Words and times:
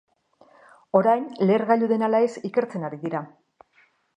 Orain 0.99 1.27
lehergailu 1.49 1.91
den 1.91 2.07
ala 2.09 2.23
ez 2.29 2.33
ikertzen 2.51 2.89
ari 2.89 3.01
dira. 3.05 3.23